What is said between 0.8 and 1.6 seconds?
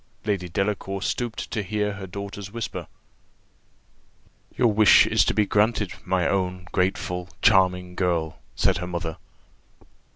stooped